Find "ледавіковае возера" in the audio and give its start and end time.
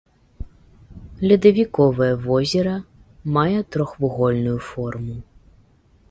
1.31-2.73